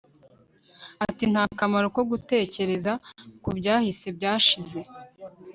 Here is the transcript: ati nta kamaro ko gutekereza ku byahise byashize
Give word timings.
ati 1.05 1.23
nta 1.31 1.43
kamaro 1.59 1.87
ko 1.95 2.01
gutekereza 2.11 2.91
ku 3.43 3.49
byahise 3.57 4.07
byashize 4.17 4.79